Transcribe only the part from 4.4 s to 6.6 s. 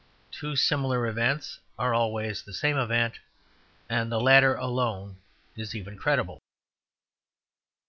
alone is even credible.